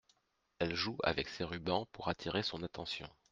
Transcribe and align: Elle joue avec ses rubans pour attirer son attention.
Elle 0.57 0.73
joue 0.73 0.97
avec 1.03 1.27
ses 1.29 1.43
rubans 1.43 1.85
pour 1.91 2.09
attirer 2.09 2.41
son 2.41 2.63
attention. 2.63 3.07